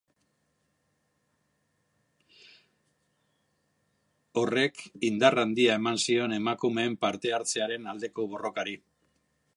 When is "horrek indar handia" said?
4.41-5.79